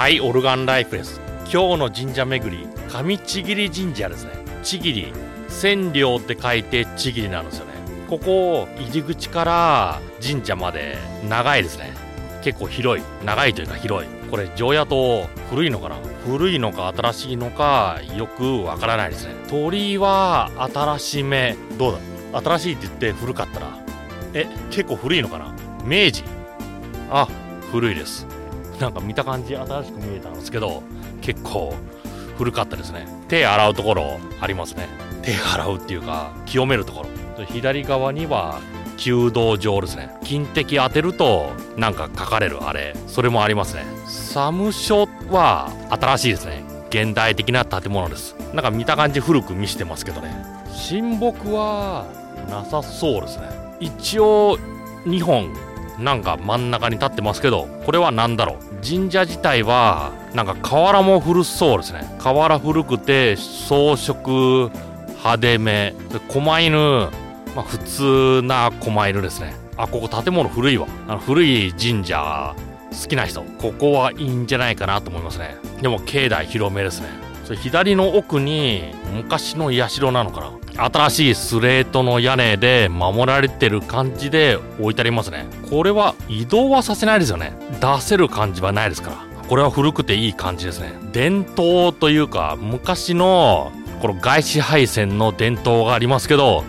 [0.00, 1.20] はい、オルガンライフです。
[1.52, 4.30] 今日の神社巡り、上ちぎり神社ですね。
[4.62, 5.12] ちぎり、
[5.48, 7.72] 千両って書いてちぎりなんですよね。
[8.08, 10.98] ここ、入り口から神社まで
[11.28, 11.94] 長いですね。
[12.44, 13.04] 結構広い。
[13.24, 14.08] 長いというか広い。
[14.30, 15.96] これ、常夜灯、古いのかな？
[16.24, 19.34] 古いのか新しいのか、よくわからないですね。
[19.50, 21.56] 鳥居は新しめ。
[21.76, 21.98] どう
[22.32, 22.40] だ？
[22.40, 23.76] 新しいって言って古かったら？
[24.32, 25.52] え、結構古いのかな？
[25.84, 26.22] 明治。
[27.10, 27.26] あ、
[27.72, 28.28] 古いです。
[28.80, 30.82] なんか見た感じ新しく見えたんですけど、
[31.20, 31.74] 結構
[32.36, 33.06] 古かったですね。
[33.28, 34.88] 手洗うところありますね。
[35.22, 37.44] 手洗うっていうか、清めるところ。
[37.46, 38.60] 左側には、
[38.96, 40.10] 弓道場ですね。
[40.24, 43.84] 金敵当てると、なんか書かれるあれ、それもありますね。
[44.06, 46.64] サムショは新しいですね。
[46.90, 48.34] 現代的な建物です。
[48.54, 50.34] なんか見た感じ古く見してますけどね。
[50.72, 52.06] 親睦は
[52.48, 53.48] なさそうですね。
[53.80, 54.58] 一応、
[55.04, 55.52] 2本
[55.98, 58.86] なんか真ん中に立ってますけど、これは何だろう？
[58.86, 62.08] 神社自体は、なんか瓦も古そうですね。
[62.18, 64.70] 瓦古くて、装飾
[65.08, 65.94] 派手め。
[66.28, 67.08] 狛犬、
[67.56, 69.54] まあ普通な狛犬ですね。
[69.76, 70.86] あ、ここ建物古いわ。
[71.08, 72.54] あの古い神社
[72.90, 75.56] 好きな人、ここはいいんじゃないかなと思いますね。
[75.82, 77.08] でも境内広めですね。
[77.44, 80.57] それ左の奥に昔の社なのかな？
[80.78, 85.46] 新しいスレートの屋根で守られてる感じで置いてありますね。
[85.68, 87.52] これは移動はさせないですよね。
[87.80, 89.16] 出せる感じはないですから。
[89.48, 90.92] これは古くていい感じですね。
[91.12, 96.62] 伝統というか、昔の、この外資配線の伝統がありますけど、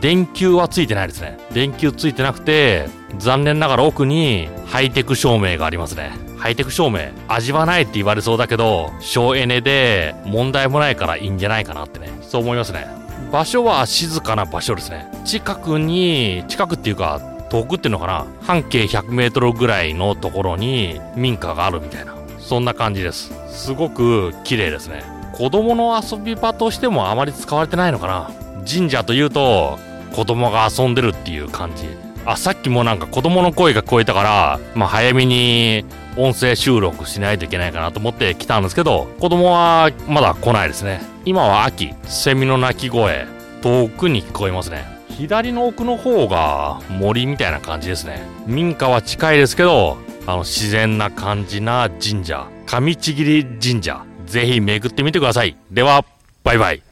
[0.00, 1.38] 電球はついてないですね。
[1.52, 6.12] 電球ついてなくて、残念ながら奥にハイテク照明がありますね。
[6.36, 12.10] ハイテク照明、味はないって言われそうだけど、省エネで問題もないからいいんじゃないかなってね。
[12.22, 13.05] そう思いますね。
[13.32, 15.10] 場所は静かな場所ですね。
[15.24, 22.14] 近くに、近くっていうか、遠くっていうのかな半径100メートルぐらいのところに民家があるみたいな。
[22.38, 23.32] そんな感じです。
[23.48, 25.02] すごく綺麗ですね。
[25.32, 28.30] 子供の遊び場としてもあまり使われてないのかな
[28.68, 29.78] 神社というと、
[30.14, 32.05] 子供が遊んでるっていう感じ。
[32.26, 35.84] あ、さっきもなんか子供の声が聞こえたから、まあ早めに
[36.16, 41.00] 音声収録しないといけないかなと思って来たんですけど、子供はまだ来ないですね。
[41.24, 43.26] 今は秋、セミの鳴き声、
[43.62, 44.84] 遠くに聞こえますね。
[45.10, 48.22] 左の奥の方が森みたいな感じですね。
[48.46, 55.56] 民家は近いですけど、あの自然な感じな神社、上ちぎり神社、ぜひ巡ってみてください。
[55.70, 56.04] では、
[56.42, 56.82] バイバイ。